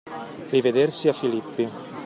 Rivedersi 0.53 1.05
a 1.09 1.13
Filippi. 1.13 1.65